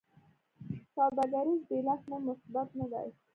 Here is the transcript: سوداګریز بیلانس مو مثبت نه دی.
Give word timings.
سوداګریز 0.95 1.61
بیلانس 1.69 2.03
مو 2.09 2.17
مثبت 2.27 2.67
نه 2.79 2.85
دی. 2.91 3.07